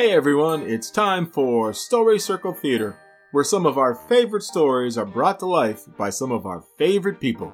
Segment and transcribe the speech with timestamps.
[0.00, 2.96] Hey everyone, it's time for Story Circle Theater,
[3.32, 7.20] where some of our favorite stories are brought to life by some of our favorite
[7.20, 7.52] people.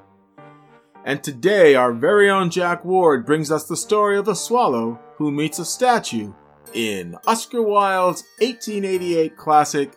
[1.04, 5.32] And today, our very own Jack Ward brings us the story of a swallow who
[5.32, 6.32] meets a statue
[6.72, 9.90] in Oscar Wilde's 1888 classic,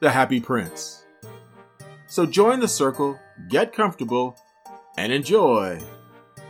[0.00, 1.06] The Happy Prince.
[2.06, 4.36] So join the circle, get comfortable,
[4.98, 5.80] and enjoy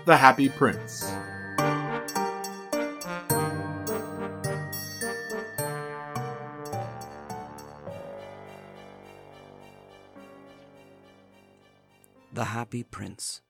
[0.04, 1.12] The Happy Prince.
[12.48, 13.42] Happy Prince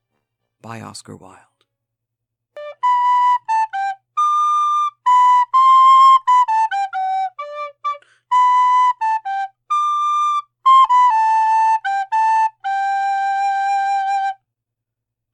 [0.60, 1.38] by Oscar Wilde.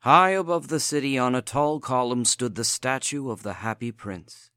[0.01, 4.51] High above the city on a tall column stood the statue of the Happy Prince.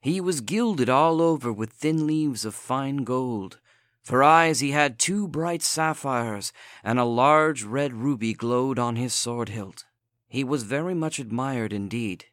[0.00, 3.60] He was gilded all over with thin leaves of fine gold.
[4.06, 6.52] For eyes he had two bright sapphires,
[6.84, 9.84] and a large red ruby glowed on his sword hilt.
[10.28, 12.26] He was very much admired indeed.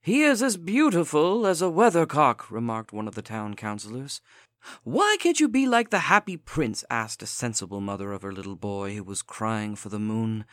[0.00, 4.20] He is as beautiful as a weathercock, remarked one of the town councillors.
[4.84, 6.84] Why can't you be like the happy prince?
[6.88, 10.44] asked a sensible mother of her little boy who was crying for the moon.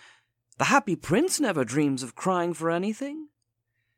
[0.58, 3.28] The happy prince never dreams of crying for anything.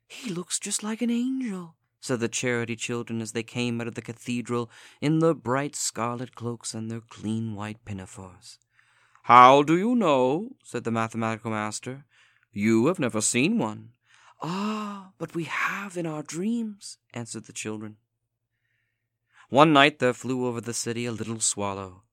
[0.08, 3.94] He looks just like an angel, said the charity children as they came out of
[3.94, 4.70] the cathedral
[5.00, 8.58] in their bright scarlet cloaks and their clean white pinafores.
[9.24, 10.56] How do you know?
[10.64, 12.04] said the mathematical master.
[12.52, 13.90] You have never seen one.
[14.42, 17.98] Ah, but we have in our dreams, answered the children.
[19.50, 22.04] One night there flew over the city a little swallow.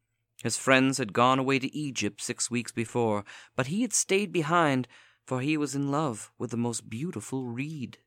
[0.44, 3.24] His friends had gone away to Egypt six weeks before,
[3.56, 4.88] but he had stayed behind,
[5.26, 8.00] for he was in love with the most beautiful reed.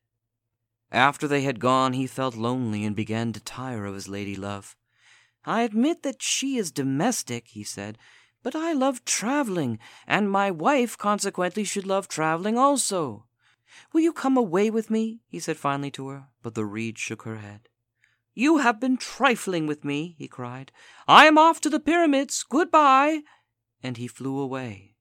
[0.91, 4.75] After they had gone, he felt lonely and began to tire of his lady love.
[5.45, 7.97] I admit that she is domestic, he said,
[8.43, 13.25] but I love traveling, and my wife consequently should love traveling also.
[13.93, 15.21] Will you come away with me?
[15.27, 17.69] he said finally to her, but the reed shook her head.
[18.33, 20.71] You have been trifling with me, he cried.
[21.07, 22.43] I am off to the pyramids.
[22.43, 23.21] Good-bye.
[23.83, 24.95] And he flew away.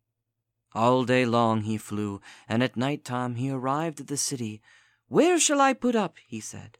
[0.72, 4.60] All day long he flew, and at night time he arrived at the city.
[5.10, 6.18] Where shall I put up?
[6.24, 6.78] he said.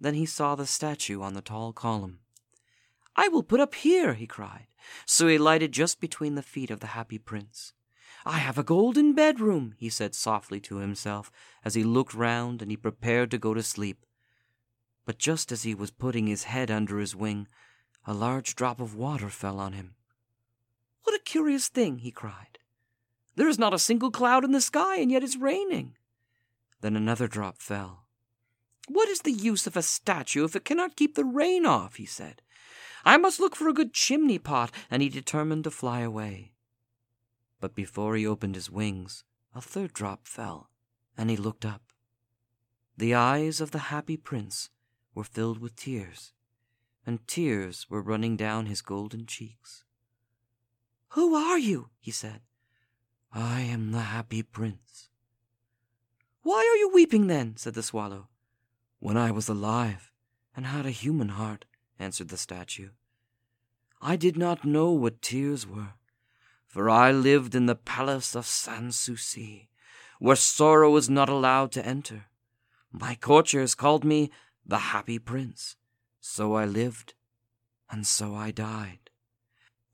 [0.00, 2.20] Then he saw the statue on the tall column.
[3.14, 4.68] I will put up here, he cried.
[5.04, 7.74] So he lighted just between the feet of the happy prince.
[8.24, 11.30] I have a golden bedroom, he said softly to himself
[11.62, 14.06] as he looked round and he prepared to go to sleep.
[15.04, 17.48] But just as he was putting his head under his wing,
[18.06, 19.96] a large drop of water fell on him.
[21.02, 22.58] What a curious thing, he cried.
[23.36, 25.96] There is not a single cloud in the sky, and yet it's raining.
[26.82, 28.06] Then another drop fell.
[28.88, 31.94] What is the use of a statue if it cannot keep the rain off?
[31.94, 32.42] he said.
[33.04, 36.52] I must look for a good chimney pot, and he determined to fly away.
[37.60, 40.70] But before he opened his wings, a third drop fell,
[41.16, 41.92] and he looked up.
[42.96, 44.70] The eyes of the happy prince
[45.14, 46.32] were filled with tears,
[47.06, 49.84] and tears were running down his golden cheeks.
[51.10, 51.90] Who are you?
[52.00, 52.40] he said.
[53.32, 55.10] I am the happy prince.
[56.42, 57.56] Why are you weeping then?
[57.56, 58.28] said the swallow.
[58.98, 60.10] When I was alive
[60.56, 61.64] and had a human heart,
[61.98, 62.90] answered the statue,
[64.00, 65.94] I did not know what tears were,
[66.66, 69.68] for I lived in the palace of Sans Souci,
[70.18, 72.26] where sorrow is not allowed to enter.
[72.90, 74.30] My courtiers called me
[74.66, 75.76] the happy prince.
[76.20, 77.14] So I lived,
[77.90, 79.01] and so I died.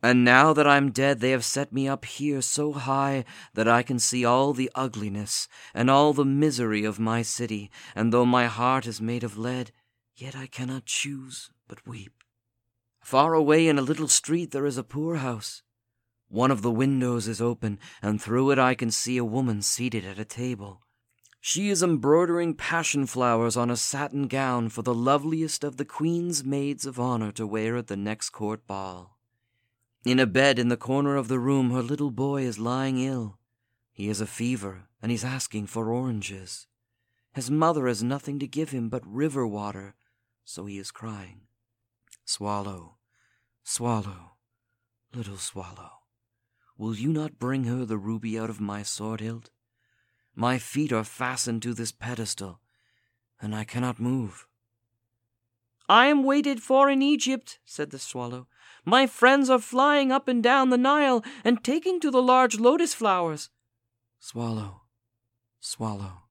[0.01, 3.83] And now that I'm dead, they have set me up here so high that I
[3.83, 8.47] can see all the ugliness and all the misery of my city, and though my
[8.47, 9.73] heart is made of lead,
[10.15, 12.13] yet I cannot choose but weep.
[13.01, 15.63] Far away in a little street there is a poorhouse.
[16.29, 20.05] One of the windows is open, and through it I can see a woman seated
[20.05, 20.83] at a table.
[21.41, 26.45] She is embroidering passion flowers on a satin gown for the loveliest of the Queen's
[26.45, 29.18] maids of honor to wear at the next court ball.
[30.05, 33.39] In a bed in the corner of the room, her little boy is lying ill.
[33.93, 36.67] He has a fever, and he's asking for oranges.
[37.35, 39.97] His mother has nothing to give him but river water,
[40.45, 41.43] so he is crying.
[42.25, 42.97] Swallow,
[43.65, 44.37] swallow,
[45.15, 45.91] little swallow,
[46.77, 49.51] will you not bring her the ruby out of my sword hilt?
[50.35, 52.61] My feet are fastened to this pedestal,
[53.41, 54.47] and I cannot move.
[55.89, 58.47] I am waited for in Egypt, said the swallow.
[58.89, 62.95] My friends are flying up and down the Nile and taking to the large lotus
[62.95, 63.51] flowers.
[64.19, 64.85] Swallow,
[65.61, 66.23] swallow,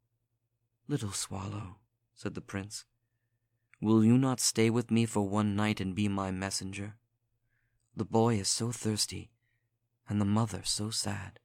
[0.88, 1.76] little swallow,
[2.16, 2.86] said the prince.
[3.80, 6.96] Will you not stay with me for one night and be my messenger?
[7.96, 9.30] The boy is so thirsty,
[10.10, 11.40] and the mother so sad.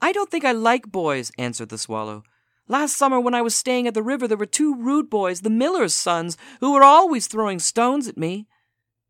[0.00, 2.22] I don't think I like boys, answered the swallow.
[2.68, 5.50] Last summer, when I was staying at the river, there were two rude boys, the
[5.50, 8.46] miller's sons, who were always throwing stones at me.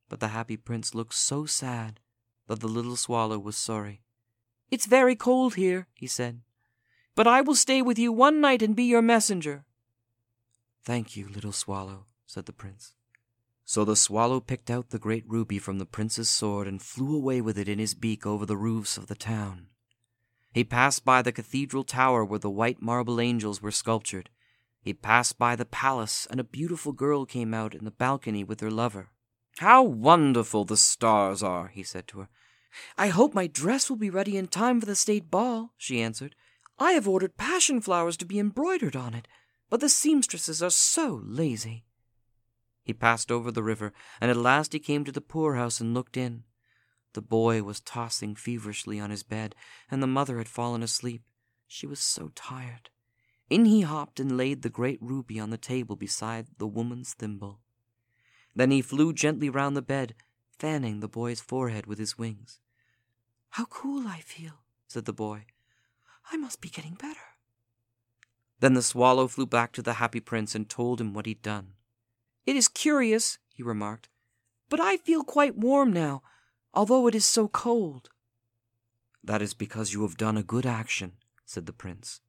[0.09, 2.01] But the happy prince looked so sad
[2.47, 4.03] that the little swallow was sorry.
[4.71, 6.41] It's very cold here, he said,
[7.15, 9.65] but I will stay with you one night and be your messenger.
[10.85, 12.95] Thank you, little swallow, said the prince.
[13.65, 17.41] So the swallow picked out the great ruby from the prince's sword and flew away
[17.41, 19.69] with it in his beak over the roofs of the town.
[20.53, 24.29] He passed by the cathedral tower where the white marble angels were sculptured.
[24.83, 28.61] He passed by the palace, and a beautiful girl came out in the balcony with
[28.61, 29.09] her lover.
[29.59, 32.29] How wonderful the stars are, he said to her.
[32.99, 36.35] I hope my dress will be ready in time for the state ball, she answered.
[36.79, 39.29] I have ordered passion flowers to be embroidered on it,
[39.71, 41.85] but the seamstresses are so lazy.
[42.83, 46.17] He passed over the river, and at last he came to the poorhouse and looked
[46.17, 46.45] in.
[47.15, 49.55] The boy was tossing feverishly on his bed,
[49.89, 51.23] and the mother had fallen asleep.
[51.69, 52.91] She was so tired.
[53.49, 57.61] In he hopped and laid the great ruby on the table beside the woman's thimble.
[58.55, 60.15] Then he flew gently round the bed,
[60.59, 62.61] fanning the boy's forehead with his wings.
[63.51, 65.47] How cool I feel, said the boy.
[66.31, 67.21] I must be getting better.
[68.61, 71.73] Then the swallow flew back to the happy prince and told him what he'd done.
[72.47, 74.09] It is curious, he remarked,
[74.69, 76.23] but I feel quite warm now,
[76.73, 78.09] although it is so cold.
[79.23, 81.13] That is because you have done a good action,
[81.45, 82.21] said the prince.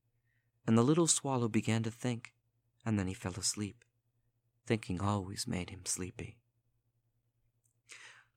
[0.68, 2.34] And the little swallow began to think,
[2.86, 3.85] and then he fell asleep.
[4.66, 6.38] Thinking always made him sleepy.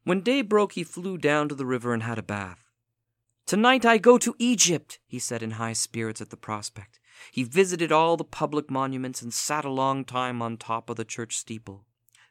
[0.04, 2.64] When day broke, he flew down to the river and had a bath.
[3.46, 7.00] Tonight I go to Egypt, he said in high spirits at the prospect.
[7.32, 11.04] He visited all the public monuments and sat a long time on top of the
[11.04, 11.84] church steeple.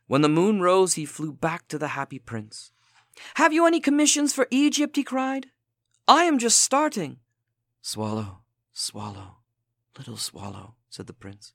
[0.05, 2.71] When the moon rose, he flew back to the happy prince.
[3.35, 4.95] Have you any commissions for Egypt?
[4.95, 5.47] he cried.
[6.07, 7.17] I am just starting.
[7.81, 8.39] Swallow,
[8.71, 9.37] swallow,
[9.97, 11.53] little swallow, said the prince.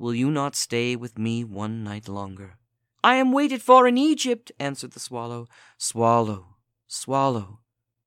[0.00, 2.56] Will you not stay with me one night longer?
[3.04, 5.46] I am waited for in Egypt, answered the swallow.
[5.76, 6.56] Swallow,
[6.86, 7.60] swallow,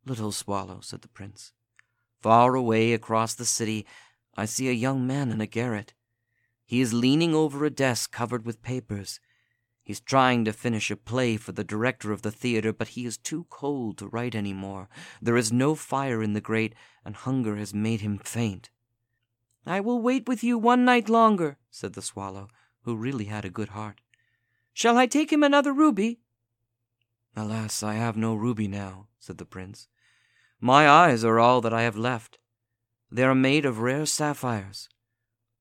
[0.04, 1.51] Little swallow, said the prince.
[2.19, 3.86] Far away across the city,
[4.36, 5.94] I see a young man in a garret.
[6.66, 9.19] He is leaning over a desk covered with papers.
[9.84, 13.19] He's trying to finish a play for the director of the theater, but he is
[13.19, 14.90] too cold to write any more.
[15.22, 16.74] There is no fire in the grate,
[17.06, 18.72] and hunger has made him faint.
[19.65, 22.50] I will wait with you one night longer, said the swallow,
[22.81, 24.01] who really had a good heart.
[24.74, 26.19] Shall I take him another ruby?
[27.36, 29.88] Alas, I have no ruby now, said the prince.
[30.60, 32.39] My eyes are all that I have left.
[33.12, 34.89] They are made of rare sapphires.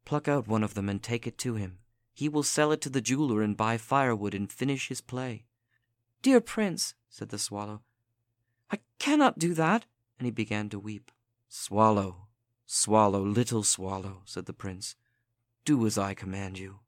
[0.04, 1.78] Pluck out one of them and take it to him.
[2.12, 5.44] He will sell it to the jeweler and buy firewood and finish his play.
[6.22, 7.82] Dear prince, said the swallow,
[8.70, 9.86] I cannot do that.
[10.18, 11.10] And he began to weep.
[11.48, 12.28] Swallow,
[12.66, 14.96] swallow, little swallow, said the prince,
[15.64, 16.80] do as I command you.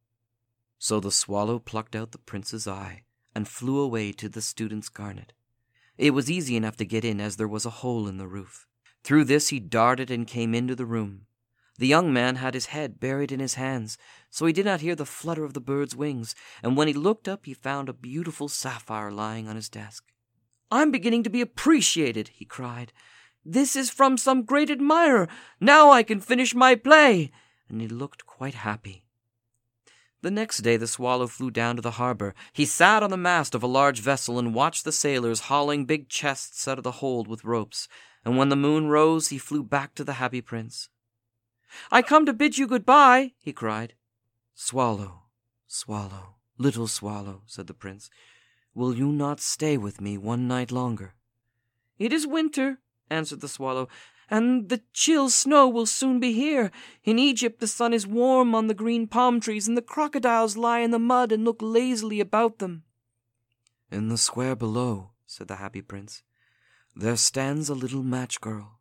[0.79, 3.03] So the swallow plucked out the prince's eye
[3.35, 5.33] and flew away to the student's garnet.
[5.97, 8.67] It was easy enough to get in, as there was a hole in the roof.
[9.03, 11.27] Through this he darted and came into the room.
[11.79, 13.99] The young man had his head buried in his hands,
[14.31, 17.29] so he did not hear the flutter of the bird's wings, and when he looked
[17.29, 20.05] up he found a beautiful sapphire lying on his desk.
[20.71, 22.93] I'm beginning to be appreciated, he cried.
[23.45, 25.29] This is from some great admirer.
[25.61, 27.31] Now I can finish my play.
[27.69, 29.05] And he looked quite happy.
[30.23, 32.35] The next day the swallow flew down to the harbor.
[32.53, 36.09] He sat on the mast of a large vessel and watched the sailors hauling big
[36.09, 37.89] chests out of the hold with ropes.
[38.25, 40.89] And when the moon rose, he flew back to the happy prince.
[41.91, 43.95] I come to bid you good-bye, he cried.
[44.55, 45.25] Swallow,
[45.67, 48.09] swallow, little swallow, said the prince,
[48.75, 51.15] will you not stay with me one night longer?
[51.99, 52.79] It is winter,
[53.11, 53.89] answered the swallow,
[54.31, 56.71] and the chill snow will soon be here.
[57.05, 60.81] In Egypt the sun is warm on the green palm trees, and the crocodiles lie
[60.81, 62.85] in the mud and look lazily about them.
[63.91, 66.23] In the square below, said the happy prince,
[66.97, 68.79] there stands a little match girl.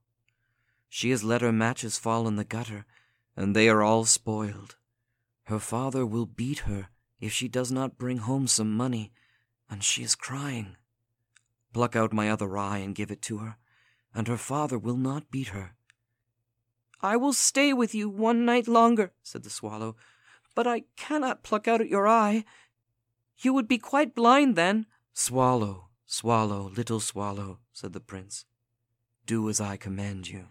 [0.87, 2.85] She has let her matches fall in the gutter,
[3.35, 4.75] and they are all spoiled.
[5.45, 6.89] Her father will beat her
[7.19, 9.11] if she does not bring home some money,
[9.69, 10.77] and she is crying.
[11.73, 13.57] Pluck out my other eye and give it to her
[14.13, 15.75] and her father will not beat her.
[17.01, 19.95] I will stay with you one night longer, said the swallow,
[20.55, 22.45] but I cannot pluck out your eye.
[23.39, 24.85] You would be quite blind then.
[25.13, 28.45] Swallow, swallow, little swallow, said the prince.
[29.25, 30.47] Do as I command you.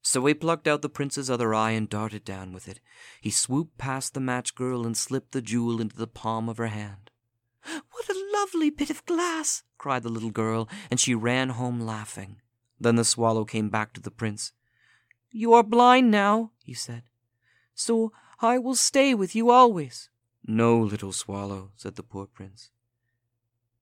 [0.00, 2.80] So he plucked out the prince's other eye and darted down with it.
[3.20, 6.66] He swooped past the match girl and slipped the jewel into the palm of her
[6.68, 7.10] hand.
[7.90, 9.62] What a lovely bit of glass!
[9.78, 12.40] cried the little girl, and she ran home laughing.
[12.80, 14.52] Then the swallow came back to the prince.
[15.30, 17.02] You are blind now, he said,
[17.74, 20.10] so I will stay with you always.
[20.46, 22.70] No, little swallow, said the poor prince.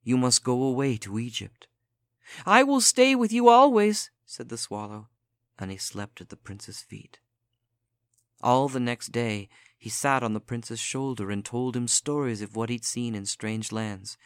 [0.05, 1.67] You must go away to Egypt.
[2.47, 5.09] I will stay with you always, said the swallow,
[5.59, 7.19] and he slept at the prince's feet.
[8.43, 12.55] All the next day he sat on the prince's shoulder and told him stories of
[12.55, 14.17] what he'd seen in strange lands.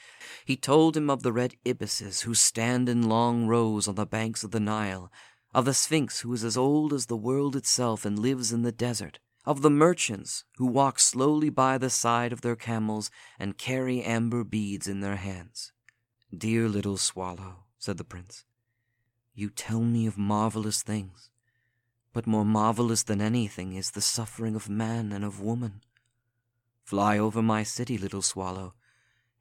[0.44, 4.44] He told him of the red ibises who stand in long rows on the banks
[4.44, 5.10] of the Nile,
[5.54, 8.72] of the Sphinx who is as old as the world itself and lives in the
[8.72, 14.02] desert, of the merchants who walk slowly by the side of their camels and carry
[14.02, 15.72] amber beads in their hands.
[16.36, 18.44] Dear little swallow, said the prince,
[19.34, 21.30] you tell me of marvelous things,
[22.16, 25.82] but more marvelous than anything is the suffering of man and of woman.
[26.82, 28.72] Fly over my city, little swallow,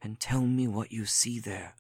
[0.02, 1.76] and tell me what you see there.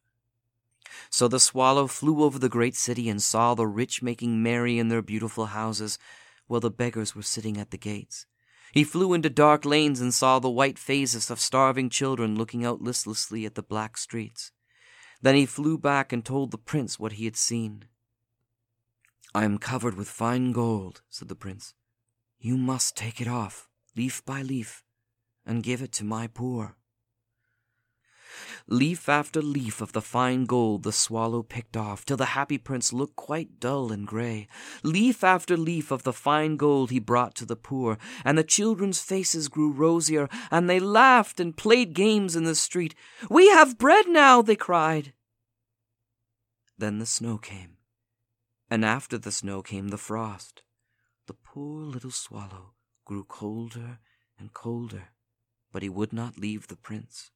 [1.09, 4.87] So the swallow flew over the great city and saw the rich making merry in
[4.87, 5.99] their beautiful houses,
[6.47, 8.25] while the beggars were sitting at the gates.
[8.71, 12.81] He flew into dark lanes and saw the white faces of starving children looking out
[12.81, 14.53] listlessly at the black streets.
[15.21, 17.83] Then he flew back and told the prince what he had seen.
[19.35, 21.73] I am covered with fine gold, said the prince.
[22.39, 24.81] You must take it off, leaf by leaf,
[25.45, 26.77] and give it to my poor.
[28.65, 32.93] Leaf after leaf of the fine gold the swallow picked off, till the happy prince
[32.93, 34.47] looked quite dull and grey.
[34.83, 39.01] Leaf after leaf of the fine gold he brought to the poor, and the children's
[39.01, 42.95] faces grew rosier, and they laughed and played games in the street.
[43.29, 45.11] We have bread now, they cried.
[46.77, 47.74] Then the snow came,
[48.75, 50.61] and after the snow came the frost.
[51.27, 52.73] The poor little swallow
[53.05, 53.99] grew colder
[54.37, 55.11] and colder,
[55.71, 57.31] but he would not leave the prince.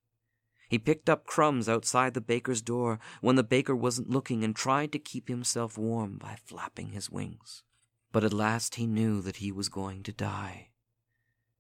[0.67, 4.91] He picked up crumbs outside the baker's door when the baker wasn't looking and tried
[4.91, 7.63] to keep himself warm by flapping his wings.
[8.12, 10.72] But at last he knew that he was going to die.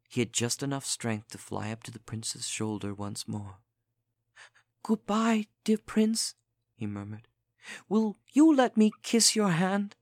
[0.09, 3.59] He had just enough strength to fly up to the prince's shoulder once more.
[4.83, 6.35] Goodbye, dear prince,
[6.75, 7.28] he murmured.
[7.87, 9.95] Will you let me kiss your hand?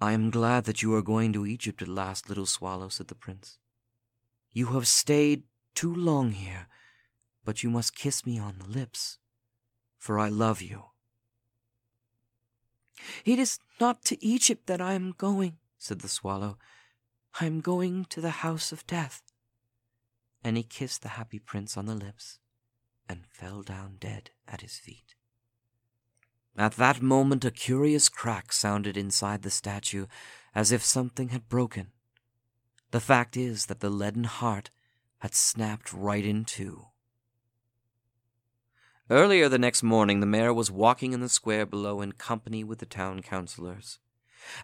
[0.00, 3.14] I am glad that you are going to Egypt at last, little swallow, said the
[3.14, 3.58] prince.
[4.52, 6.68] You have stayed too long here
[7.46, 9.18] but you must kiss me on the lips,
[9.96, 10.86] for I love you.
[13.24, 16.58] It is not to Egypt that I am going, said the swallow.
[17.40, 19.22] I am going to the house of death.
[20.42, 22.40] And he kissed the happy prince on the lips
[23.08, 25.14] and fell down dead at his feet.
[26.58, 30.06] At that moment, a curious crack sounded inside the statue,
[30.54, 31.88] as if something had broken.
[32.92, 34.70] The fact is that the leaden heart
[35.18, 36.86] had snapped right in two.
[39.10, 42.78] Earlier the next morning, the mayor was walking in the square below in company with
[42.78, 43.98] the town councillors.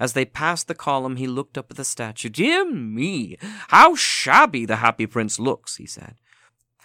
[0.01, 2.29] As they passed the column, he looked up at the statue.
[2.29, 3.37] Dear me,
[3.69, 6.17] how shabby the happy prince looks, he said.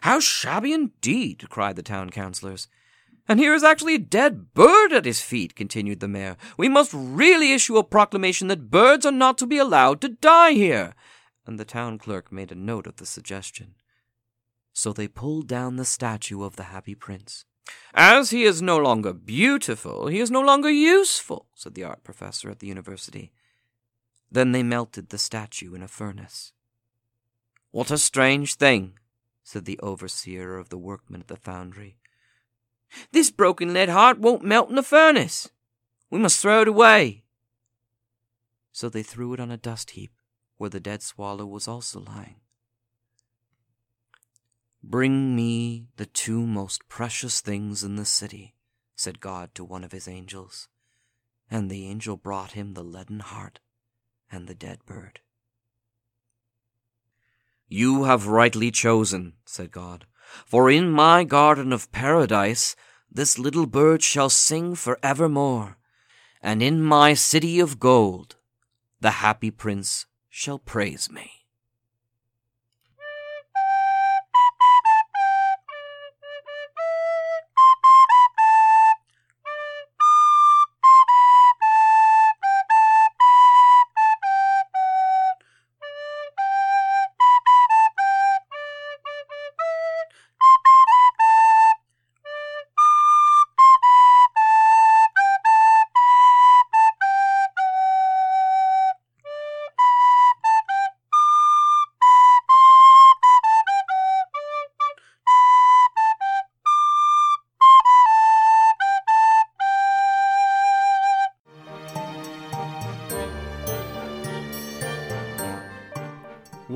[0.01, 2.67] How shabby indeed, cried the town councillors.
[3.27, 6.37] And here is actually a dead bird at his feet, continued the mayor.
[6.57, 10.51] We must really issue a proclamation that birds are not to be allowed to die
[10.51, 10.93] here.
[11.45, 13.75] And the town clerk made a note of the suggestion
[14.77, 17.45] so they pulled down the statue of the happy prince.
[17.95, 22.51] As he is no longer beautiful, he is no longer useful, said the art professor
[22.51, 23.31] at the university.
[24.31, 26.53] Then they melted the statue in a furnace.
[27.71, 28.99] What a strange thing,
[29.43, 31.97] said the overseer of the workmen at the foundry.
[33.11, 35.49] This broken lead heart won't melt in the furnace.
[36.09, 37.23] We must throw it away.
[38.71, 40.11] So they threw it on a dust heap
[40.57, 42.35] where the dead swallow was also lying.
[44.83, 48.55] Bring me the two most precious things in the city,
[48.95, 50.69] said God to one of his angels.
[51.49, 53.59] And the angel brought him the leaden heart
[54.31, 55.19] and the dead bird.
[57.67, 60.05] You have rightly chosen, said God,
[60.45, 62.75] for in my garden of paradise
[63.11, 65.77] this little bird shall sing for evermore,
[66.41, 68.35] and in my city of gold
[68.99, 71.36] the happy prince shall praise me.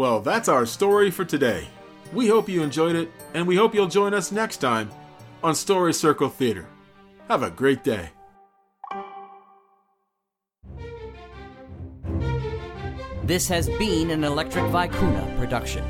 [0.01, 1.67] Well, that's our story for today.
[2.11, 4.89] We hope you enjoyed it, and we hope you'll join us next time
[5.43, 6.65] on Story Circle Theater.
[7.27, 8.09] Have a great day.
[13.25, 15.85] This has been an Electric Vicuna production.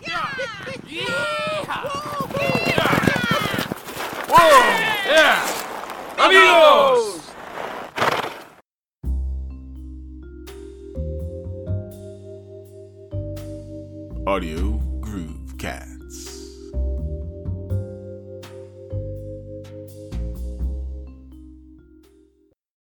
[0.00, 0.38] Yeah!
[0.86, 1.74] Yeah!
[4.28, 4.60] Whoa!
[5.10, 6.24] Yeah!
[6.24, 7.07] Amigos!